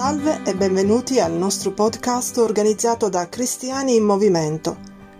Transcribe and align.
Salve 0.00 0.40
e 0.46 0.56
benvenuti 0.56 1.20
al 1.20 1.32
nostro 1.32 1.72
podcast 1.72 2.38
organizzato 2.38 3.10
da 3.10 3.28
Cristiani 3.28 3.96
in 3.96 4.04
Movimento. 4.04 4.78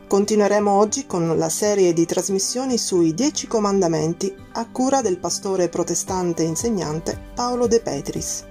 Continueremo 0.09 0.71
oggi 0.71 1.05
con 1.05 1.37
la 1.37 1.51
serie 1.51 1.93
di 1.93 2.07
trasmissioni 2.07 2.79
sui 2.79 3.13
Dieci 3.13 3.47
Comandamenti 3.47 4.35
a 4.53 4.67
cura 4.71 5.03
del 5.03 5.19
pastore 5.19 5.69
protestante 5.69 6.45
insegnante 6.45 7.21
Paolo 7.35 7.67
De 7.67 7.83
Petris. 7.83 8.47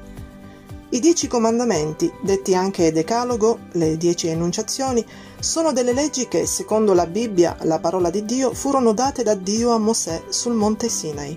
I 0.89 0.99
Dieci 0.99 1.27
Comandamenti, 1.27 2.13
detti 2.21 2.53
anche 2.53 2.91
Decalogo, 2.91 3.61
le 3.71 3.97
Dieci 3.97 4.27
Enunciazioni, 4.27 5.03
sono 5.39 5.73
delle 5.73 5.93
leggi 5.93 6.27
che, 6.27 6.45
secondo 6.45 6.93
la 6.93 7.07
Bibbia, 7.07 7.57
la 7.61 7.79
parola 7.79 8.11
di 8.11 8.23
Dio, 8.23 8.53
furono 8.53 8.93
date 8.93 9.23
da 9.23 9.33
Dio 9.33 9.71
a 9.71 9.79
Mosè 9.79 10.25
sul 10.29 10.53
monte 10.53 10.89
Sinai. 10.89 11.35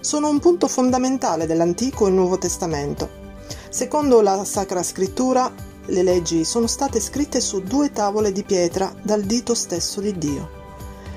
Sono 0.00 0.28
un 0.28 0.38
punto 0.38 0.68
fondamentale 0.68 1.46
dell'Antico 1.46 2.06
e 2.06 2.10
Nuovo 2.10 2.36
Testamento 2.36 3.24
Secondo 3.68 4.20
la 4.20 4.44
Sacra 4.44 4.82
Scrittura, 4.82 5.52
le 5.86 6.02
leggi 6.02 6.44
sono 6.44 6.66
state 6.66 7.00
scritte 7.00 7.40
su 7.40 7.62
due 7.62 7.90
tavole 7.90 8.32
di 8.32 8.42
pietra 8.42 8.94
dal 9.02 9.22
dito 9.22 9.54
stesso 9.54 10.00
di 10.00 10.16
Dio. 10.16 10.48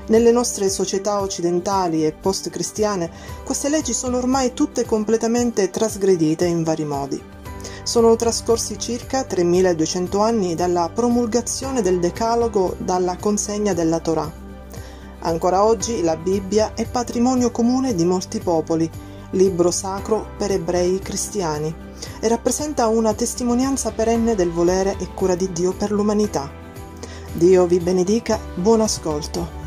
Nelle 0.07 0.31
nostre 0.31 0.69
società 0.69 1.21
occidentali 1.21 2.05
e 2.05 2.11
post-cristiane, 2.11 3.09
queste 3.45 3.69
leggi 3.69 3.93
sono 3.93 4.17
ormai 4.17 4.53
tutte 4.53 4.83
completamente 4.83 5.69
trasgredite 5.69 6.45
in 6.45 6.63
vari 6.63 6.85
modi. 6.85 7.21
Sono 7.83 8.15
trascorsi 8.15 8.77
circa 8.79 9.23
3200 9.23 10.19
anni 10.19 10.55
dalla 10.55 10.89
promulgazione 10.93 11.81
del 11.81 11.99
Decalogo 11.99 12.75
dalla 12.79 13.15
consegna 13.17 13.73
della 13.73 13.99
Torah. 13.99 14.31
Ancora 15.19 15.63
oggi 15.63 16.01
la 16.01 16.15
Bibbia 16.15 16.73
è 16.73 16.87
patrimonio 16.87 17.51
comune 17.51 17.93
di 17.93 18.05
molti 18.05 18.39
popoli, 18.39 18.89
libro 19.31 19.71
sacro 19.71 20.31
per 20.37 20.51
ebrei 20.51 20.99
cristiani 20.99 21.73
e 22.19 22.27
rappresenta 22.27 22.87
una 22.87 23.13
testimonianza 23.13 23.91
perenne 23.91 24.35
del 24.35 24.49
volere 24.49 24.95
e 24.99 25.07
cura 25.13 25.35
di 25.35 25.51
Dio 25.51 25.73
per 25.73 25.91
l'umanità. 25.91 26.51
Dio 27.33 27.67
vi 27.67 27.79
benedica, 27.79 28.39
buon 28.55 28.81
ascolto. 28.81 29.57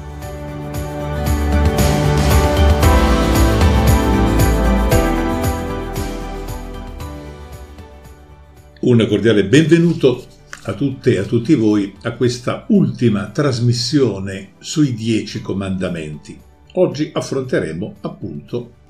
Un 8.80 9.06
cordiale 9.08 9.44
benvenuto 9.44 10.24
a 10.64 10.74
tutte 10.74 11.14
e 11.14 11.18
a 11.18 11.22
tutti 11.22 11.54
voi 11.54 11.94
a 12.02 12.12
questa 12.16 12.64
ultima 12.68 13.30
trasmissione 13.30 14.54
sui 14.58 14.92
dieci 14.92 15.40
comandamenti. 15.40 16.36
Oggi 16.74 17.10
affronteremo 17.12 17.94
appunto 18.00 18.80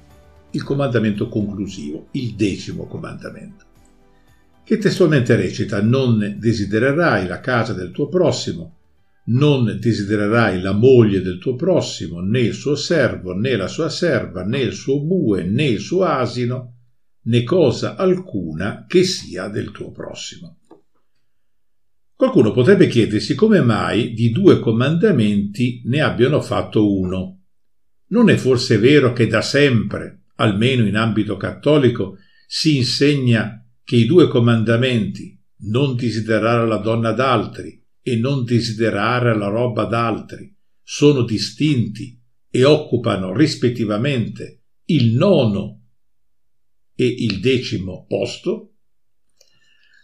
il 0.52 0.62
comandamento 0.62 1.28
conclusivo, 1.28 2.08
il 2.12 2.34
decimo 2.34 2.86
comandamento, 2.86 3.64
che 4.64 4.78
testualmente 4.78 5.34
recita 5.34 5.82
non 5.82 6.36
desidererai 6.38 7.26
la 7.26 7.40
casa 7.40 7.72
del 7.72 7.90
tuo 7.90 8.08
prossimo, 8.08 8.76
non 9.24 9.76
desidererai 9.80 10.60
la 10.60 10.72
moglie 10.72 11.22
del 11.22 11.38
tuo 11.38 11.54
prossimo, 11.54 12.20
né 12.20 12.40
il 12.40 12.54
suo 12.54 12.74
servo, 12.74 13.34
né 13.34 13.56
la 13.56 13.68
sua 13.68 13.88
serva, 13.88 14.44
né 14.44 14.60
il 14.60 14.72
suo 14.72 15.00
bue, 15.00 15.44
né 15.44 15.64
il 15.64 15.80
suo 15.80 16.04
asino, 16.04 16.76
né 17.24 17.44
cosa 17.44 17.96
alcuna 17.96 18.84
che 18.86 19.04
sia 19.04 19.48
del 19.48 19.70
tuo 19.70 19.90
prossimo. 19.90 20.58
Qualcuno 22.14 22.52
potrebbe 22.52 22.86
chiedersi 22.86 23.34
come 23.34 23.60
mai 23.62 24.12
di 24.12 24.30
due 24.30 24.60
comandamenti 24.60 25.82
ne 25.86 26.00
abbiano 26.00 26.40
fatto 26.40 26.96
uno. 26.96 27.40
Non 28.08 28.28
è 28.28 28.36
forse 28.36 28.78
vero 28.78 29.12
che 29.12 29.26
da 29.26 29.40
sempre 29.40 30.21
almeno 30.42 30.86
in 30.86 30.96
ambito 30.96 31.36
cattolico, 31.36 32.18
si 32.46 32.76
insegna 32.76 33.64
che 33.84 33.96
i 33.96 34.06
due 34.06 34.28
comandamenti, 34.28 35.40
non 35.64 35.94
desiderare 35.94 36.66
la 36.66 36.78
donna 36.78 37.12
d'altri 37.12 37.80
e 38.02 38.16
non 38.16 38.44
desiderare 38.44 39.36
la 39.36 39.46
roba 39.46 39.84
d'altri, 39.84 40.54
sono 40.82 41.22
distinti 41.22 42.20
e 42.50 42.64
occupano 42.64 43.34
rispettivamente 43.34 44.64
il 44.86 45.12
nono 45.14 45.84
e 46.94 47.06
il 47.06 47.38
decimo 47.38 48.04
posto? 48.06 48.74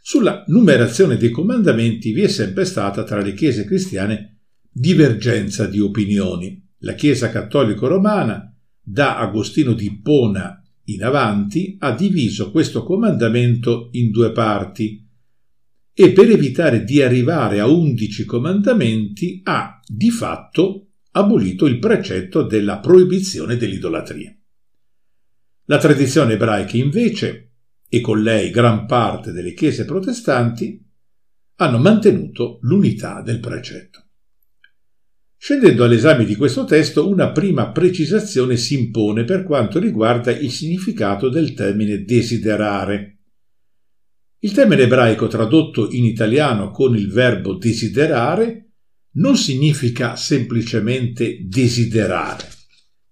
Sulla 0.01 0.45
numerazione 0.47 1.17
dei 1.17 1.31
comandamenti 1.31 2.13
vi 2.13 2.23
è 2.23 2.29
sempre 2.29 2.65
stata 2.65 3.03
tra 3.03 3.21
le 3.21 3.35
chiese 3.35 3.65
cristiane 3.65 4.39
divergenza 4.71 5.67
di 5.67 5.81
opinioni. 5.81 6.65
La 6.83 6.95
Chiesa 6.95 7.29
cattolico 7.31 7.89
romana 7.89 8.48
da 8.91 9.19
Agostino 9.19 9.75
di 9.75 9.85
Ippona 9.85 10.63
in 10.85 11.05
avanti 11.05 11.77
ha 11.81 11.93
diviso 11.93 12.51
questo 12.51 12.83
comandamento 12.85 13.91
in 13.93 14.11
due 14.11 14.33
parti 14.33 15.07
e 15.93 16.13
per 16.13 16.31
evitare 16.31 16.85
di 16.85 17.03
arrivare 17.03 17.61
a 17.61 17.67
undici 17.67 18.25
comandamenti 18.25 19.41
ha 19.45 19.79
di 19.87 20.11
fatto 20.11 20.87
abolito 21.11 21.67
il 21.67 21.79
precetto 21.79 22.43
della 22.45 22.79
proibizione 22.79 23.57
dell'idolatria. 23.57 24.35
La 25.65 25.79
tradizione 25.79 26.35
ebraica 26.35 26.79
invece, 26.79 27.57
e 27.89 28.01
con 28.01 28.23
lei 28.23 28.51
gran 28.51 28.87
parte 28.87 29.33
delle 29.33 29.53
chiese 29.53 29.85
protestanti, 29.85 30.83
hanno 31.57 31.79
mantenuto 31.79 32.59
l'unità 32.63 33.21
del 33.21 33.41
precetto. 33.41 34.08
Scendendo 35.41 35.85
all'esame 35.85 36.25
di 36.25 36.35
questo 36.35 36.65
testo, 36.65 37.09
una 37.09 37.31
prima 37.31 37.71
precisazione 37.71 38.57
si 38.57 38.77
impone 38.77 39.23
per 39.23 39.45
quanto 39.45 39.79
riguarda 39.79 40.37
il 40.37 40.51
significato 40.51 41.29
del 41.29 41.55
termine 41.55 42.03
desiderare. 42.03 43.19
Il 44.41 44.53
termine 44.53 44.83
ebraico 44.83 45.29
tradotto 45.29 45.91
in 45.93 46.05
italiano 46.05 46.71
con 46.73 46.97
il 46.97 47.09
verbo 47.11 47.55
desiderare 47.55 48.73
non 49.13 49.37
significa 49.37 50.17
semplicemente 50.17 51.39
desiderare, 51.47 52.49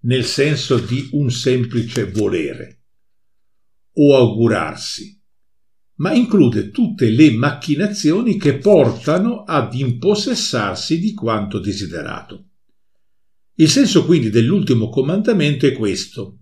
nel 0.01 0.25
senso 0.25 0.77
di 0.77 1.07
un 1.13 1.31
semplice 1.31 2.11
volere 2.11 2.81
o 3.93 4.15
augurarsi 4.15 5.17
ma 5.97 6.13
include 6.13 6.69
tutte 6.71 7.09
le 7.09 7.31
macchinazioni 7.31 8.37
che 8.37 8.57
portano 8.57 9.43
ad 9.43 9.73
impossessarsi 9.73 10.99
di 10.99 11.13
quanto 11.13 11.59
desiderato. 11.59 12.45
Il 13.55 13.69
senso 13.69 14.05
quindi 14.05 14.29
dell'ultimo 14.29 14.89
comandamento 14.89 15.65
è 15.65 15.71
questo 15.71 16.39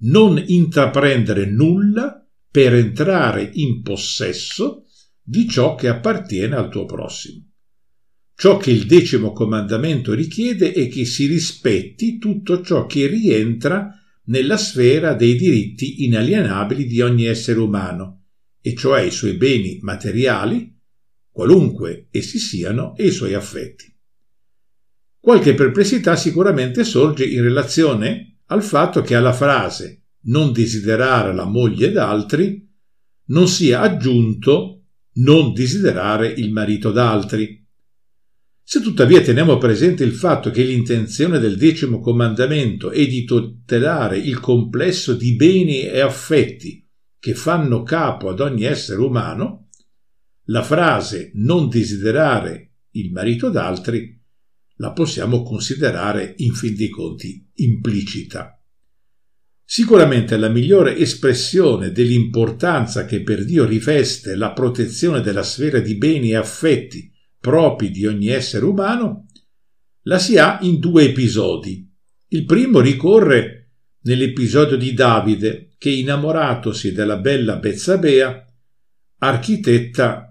non 0.00 0.42
intraprendere 0.46 1.46
nulla 1.46 2.24
per 2.50 2.74
entrare 2.74 3.50
in 3.54 3.82
possesso 3.82 4.84
di 5.22 5.48
ciò 5.48 5.74
che 5.74 5.88
appartiene 5.88 6.54
al 6.54 6.70
tuo 6.70 6.84
prossimo. 6.84 7.46
Ciò 8.34 8.56
che 8.56 8.70
il 8.70 8.86
decimo 8.86 9.32
comandamento 9.32 10.14
richiede 10.14 10.72
è 10.72 10.88
che 10.88 11.04
si 11.04 11.26
rispetti 11.26 12.18
tutto 12.18 12.62
ciò 12.62 12.86
che 12.86 13.08
rientra 13.08 13.92
nella 14.26 14.56
sfera 14.56 15.14
dei 15.14 15.34
diritti 15.34 16.04
inalienabili 16.04 16.86
di 16.86 17.00
ogni 17.00 17.24
essere 17.24 17.58
umano, 17.58 18.26
e 18.60 18.74
cioè 18.74 19.02
i 19.02 19.10
suoi 19.10 19.34
beni 19.34 19.78
materiali, 19.82 20.76
qualunque 21.30 22.08
essi 22.10 22.38
siano, 22.38 22.96
e 22.96 23.06
i 23.06 23.10
suoi 23.10 23.34
affetti. 23.34 23.94
Qualche 25.20 25.54
perplessità 25.54 26.16
sicuramente 26.16 26.84
sorge 26.84 27.24
in 27.24 27.42
relazione 27.42 28.38
al 28.46 28.62
fatto 28.62 29.02
che 29.02 29.14
alla 29.14 29.32
frase 29.32 30.02
non 30.22 30.52
desiderare 30.52 31.34
la 31.34 31.44
moglie 31.44 31.90
d'altri 31.90 32.66
non 33.26 33.46
sia 33.46 33.80
aggiunto 33.80 34.84
non 35.18 35.52
desiderare 35.52 36.28
il 36.28 36.52
marito 36.52 36.90
d'altri. 36.90 37.66
Se 38.62 38.80
tuttavia 38.80 39.20
teniamo 39.20 39.58
presente 39.58 40.04
il 40.04 40.12
fatto 40.12 40.50
che 40.50 40.62
l'intenzione 40.62 41.38
del 41.38 41.56
decimo 41.56 42.00
comandamento 42.00 42.90
è 42.90 43.06
di 43.06 43.24
tutelare 43.24 44.18
il 44.18 44.40
complesso 44.40 45.14
di 45.14 45.34
beni 45.34 45.82
e 45.82 46.00
affetti 46.00 46.87
che 47.18 47.34
fanno 47.34 47.82
capo 47.82 48.28
ad 48.28 48.40
ogni 48.40 48.64
essere 48.64 49.00
umano, 49.00 49.68
la 50.44 50.62
frase 50.62 51.32
non 51.34 51.68
desiderare 51.68 52.72
il 52.92 53.12
marito 53.12 53.50
d'altri 53.50 54.16
la 54.76 54.92
possiamo 54.92 55.42
considerare 55.42 56.34
in 56.38 56.54
fin 56.54 56.74
dei 56.74 56.88
conti 56.88 57.50
implicita. 57.54 58.52
Sicuramente 59.64 60.36
la 60.38 60.48
migliore 60.48 60.96
espressione 60.96 61.92
dell'importanza 61.92 63.04
che 63.04 63.22
per 63.22 63.44
Dio 63.44 63.66
riveste 63.66 64.34
la 64.34 64.52
protezione 64.52 65.20
della 65.20 65.42
sfera 65.42 65.80
di 65.80 65.96
beni 65.96 66.30
e 66.30 66.36
affetti 66.36 67.12
propri 67.38 67.90
di 67.90 68.06
ogni 68.06 68.28
essere 68.28 68.64
umano 68.64 69.26
la 70.02 70.18
si 70.18 70.38
ha 70.38 70.58
in 70.62 70.78
due 70.78 71.04
episodi. 71.04 71.86
Il 72.28 72.46
primo 72.46 72.80
ricorre 72.80 73.57
nell'episodio 74.08 74.78
di 74.78 74.94
Davide 74.94 75.74
che, 75.76 75.90
innamoratosi 75.90 76.92
della 76.92 77.18
bella 77.18 77.56
Bezzabea, 77.56 78.42
architetta 79.18 80.24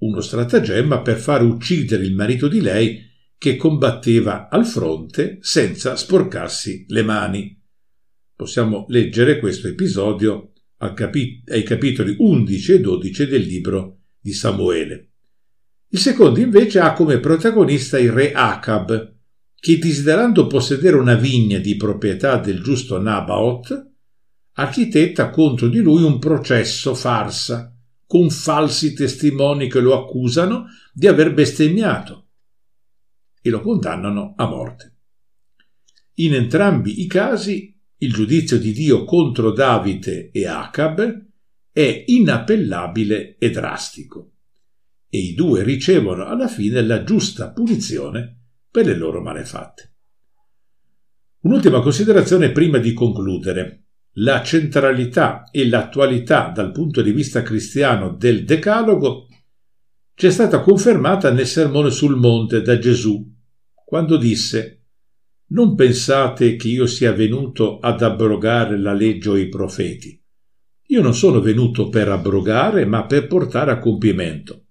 uno 0.00 0.20
stratagemma 0.20 1.00
per 1.00 1.16
far 1.16 1.42
uccidere 1.42 2.04
il 2.04 2.14
marito 2.14 2.48
di 2.48 2.60
lei 2.60 3.00
che 3.38 3.56
combatteva 3.56 4.48
al 4.48 4.66
fronte 4.66 5.38
senza 5.40 5.96
sporcarsi 5.96 6.84
le 6.88 7.02
mani. 7.02 7.60
Possiamo 8.36 8.84
leggere 8.88 9.38
questo 9.38 9.68
episodio 9.68 10.52
ai 10.76 11.62
capitoli 11.64 12.14
11 12.18 12.72
e 12.72 12.80
12 12.80 13.26
del 13.26 13.42
libro 13.42 14.02
di 14.20 14.32
Samuele. 14.32 15.12
Il 15.88 15.98
secondo 15.98 16.40
invece 16.40 16.78
ha 16.80 16.92
come 16.92 17.18
protagonista 17.18 17.98
il 17.98 18.12
re 18.12 18.32
Acab, 18.32 19.16
che 19.60 19.78
desiderando 19.78 20.46
possedere 20.46 20.96
una 20.96 21.14
vigna 21.14 21.58
di 21.58 21.76
proprietà 21.76 22.38
del 22.38 22.62
giusto 22.62 23.00
Nabaot, 23.00 23.90
architetta 24.52 25.30
contro 25.30 25.68
di 25.68 25.80
lui 25.80 26.02
un 26.02 26.18
processo 26.18 26.94
farsa, 26.94 27.74
con 28.06 28.30
falsi 28.30 28.94
testimoni 28.94 29.68
che 29.68 29.80
lo 29.80 30.00
accusano 30.00 30.66
di 30.92 31.06
aver 31.06 31.34
bestemmiato 31.34 32.28
e 33.42 33.50
lo 33.50 33.60
condannano 33.60 34.34
a 34.36 34.46
morte. 34.46 34.96
In 36.14 36.34
entrambi 36.34 37.02
i 37.02 37.06
casi 37.06 37.76
il 37.98 38.12
giudizio 38.12 38.58
di 38.58 38.72
Dio 38.72 39.04
contro 39.04 39.52
Davide 39.52 40.30
e 40.30 40.46
Acab 40.46 41.26
è 41.72 42.04
inappellabile 42.06 43.36
e 43.38 43.50
drastico, 43.50 44.32
e 45.08 45.18
i 45.18 45.34
due 45.34 45.62
ricevono 45.62 46.26
alla 46.26 46.48
fine 46.48 46.80
la 46.82 47.02
giusta 47.02 47.50
punizione 47.50 48.37
per 48.70 48.86
le 48.86 48.96
loro 48.96 49.20
malefatte. 49.20 49.94
Un'ultima 51.40 51.80
considerazione 51.80 52.50
prima 52.50 52.78
di 52.78 52.92
concludere. 52.92 53.84
La 54.20 54.42
centralità 54.42 55.44
e 55.50 55.68
l'attualità 55.68 56.50
dal 56.52 56.72
punto 56.72 57.00
di 57.02 57.12
vista 57.12 57.42
cristiano 57.42 58.10
del 58.10 58.44
Decalogo 58.44 59.28
ci 60.14 60.26
è 60.26 60.30
stata 60.30 60.60
confermata 60.60 61.30
nel 61.30 61.46
sermone 61.46 61.90
sul 61.90 62.16
monte 62.16 62.60
da 62.60 62.76
Gesù, 62.78 63.24
quando 63.84 64.16
disse 64.16 64.86
Non 65.50 65.76
pensate 65.76 66.56
che 66.56 66.66
io 66.66 66.86
sia 66.86 67.12
venuto 67.12 67.78
ad 67.78 68.02
abrogare 68.02 68.76
la 68.76 68.92
legge 68.92 69.28
o 69.28 69.36
i 69.36 69.48
profeti. 69.48 70.20
Io 70.88 71.02
non 71.02 71.14
sono 71.14 71.40
venuto 71.40 71.88
per 71.88 72.08
abrogare, 72.08 72.84
ma 72.84 73.06
per 73.06 73.28
portare 73.28 73.70
a 73.70 73.78
compimento. 73.78 74.67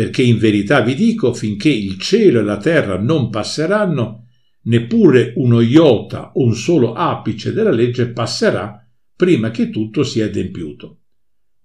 Perché 0.00 0.22
in 0.22 0.38
verità 0.38 0.80
vi 0.80 0.94
dico, 0.94 1.34
finché 1.34 1.68
il 1.68 1.98
cielo 1.98 2.40
e 2.40 2.42
la 2.42 2.56
terra 2.56 2.98
non 2.98 3.28
passeranno, 3.28 4.28
neppure 4.62 5.34
uno 5.36 5.60
iota 5.60 6.32
o 6.32 6.42
un 6.42 6.54
solo 6.54 6.94
apice 6.94 7.52
della 7.52 7.70
legge 7.70 8.08
passerà 8.08 8.82
prima 9.14 9.50
che 9.50 9.68
tutto 9.68 10.02
sia 10.02 10.24
adempiuto. 10.24 11.00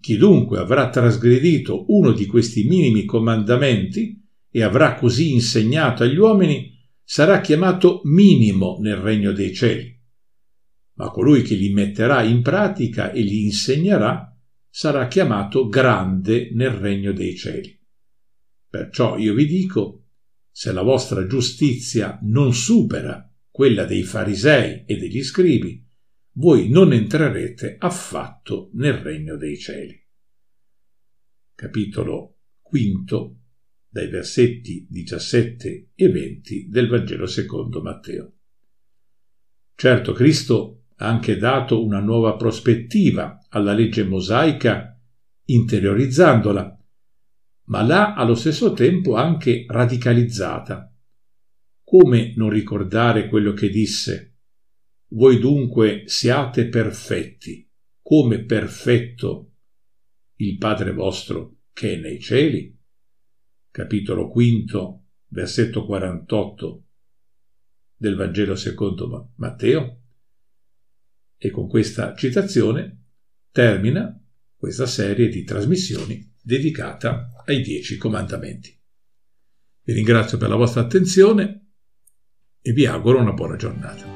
Chi 0.01 0.17
dunque 0.17 0.59
avrà 0.59 0.89
trasgredito 0.89 1.85
uno 1.87 2.11
di 2.11 2.25
questi 2.25 2.65
minimi 2.65 3.05
comandamenti 3.05 4.21
e 4.51 4.63
avrà 4.63 4.95
così 4.95 5.31
insegnato 5.31 6.03
agli 6.03 6.17
uomini, 6.17 6.77
sarà 7.05 7.39
chiamato 7.39 8.01
minimo 8.03 8.79
nel 8.81 8.97
regno 8.97 9.31
dei 9.31 9.53
cieli. 9.53 9.97
Ma 10.95 11.09
colui 11.09 11.41
che 11.41 11.55
li 11.55 11.71
metterà 11.71 12.21
in 12.21 12.41
pratica 12.41 13.13
e 13.13 13.21
li 13.21 13.45
insegnerà 13.45 14.37
sarà 14.69 15.07
chiamato 15.07 15.69
grande 15.69 16.49
nel 16.51 16.71
regno 16.71 17.13
dei 17.13 17.33
cieli. 17.33 17.83
Perciò 18.75 19.17
io 19.17 19.33
vi 19.33 19.45
dico, 19.45 20.07
se 20.51 20.73
la 20.73 20.81
vostra 20.81 21.25
giustizia 21.27 22.19
non 22.23 22.53
supera 22.53 23.33
quella 23.49 23.85
dei 23.85 24.03
farisei 24.03 24.83
e 24.85 24.97
degli 24.97 25.23
scribi, 25.23 25.81
voi 26.33 26.67
non 26.67 26.91
entrerete 26.91 27.77
affatto 27.79 28.71
nel 28.73 28.95
regno 28.95 29.37
dei 29.37 29.57
cieli. 29.57 29.97
Capitolo 31.55 32.39
quinto, 32.61 33.37
dai 33.87 34.09
versetti 34.09 34.85
17 34.89 35.91
e 35.95 36.09
20 36.09 36.67
del 36.67 36.89
Vangelo 36.89 37.27
secondo 37.27 37.81
Matteo. 37.81 38.33
Certo, 39.73 40.11
Cristo 40.11 40.87
ha 40.97 41.07
anche 41.07 41.37
dato 41.37 41.81
una 41.81 42.01
nuova 42.01 42.35
prospettiva 42.35 43.45
alla 43.47 43.71
legge 43.71 44.03
mosaica, 44.03 44.99
interiorizzandola, 45.45 46.77
ma 47.65 47.81
l'ha 47.81 48.13
allo 48.13 48.35
stesso 48.35 48.73
tempo 48.73 49.15
anche 49.15 49.65
radicalizzata. 49.67 50.93
Come 51.83 52.33
non 52.35 52.49
ricordare 52.49 53.27
quello 53.27 53.53
che 53.53 53.69
disse? 53.69 54.37
Voi 55.09 55.39
dunque 55.39 56.03
siate 56.05 56.67
perfetti, 56.67 57.69
come 58.01 58.43
perfetto 58.43 59.51
il 60.37 60.57
Padre 60.57 60.91
vostro 60.91 61.59
che 61.71 61.93
è 61.93 61.97
nei 61.97 62.19
cieli? 62.19 62.77
Capitolo 63.69 64.29
quinto, 64.29 65.05
versetto 65.27 65.85
48 65.85 66.83
del 67.95 68.15
Vangelo 68.15 68.55
secondo 68.55 69.31
Matteo. 69.35 70.01
E 71.37 71.49
con 71.49 71.67
questa 71.67 72.15
citazione 72.15 73.03
termina 73.51 74.19
questa 74.55 74.85
serie 74.85 75.29
di 75.29 75.43
trasmissioni 75.43 76.33
dedicata 76.41 77.34
ai 77.45 77.61
Dieci 77.61 77.97
Comandamenti. 77.97 78.77
Vi 79.83 79.93
ringrazio 79.93 80.37
per 80.37 80.49
la 80.49 80.55
vostra 80.55 80.81
attenzione 80.81 81.73
e 82.61 82.71
vi 82.71 82.85
auguro 82.85 83.19
una 83.19 83.33
buona 83.33 83.55
giornata. 83.55 84.14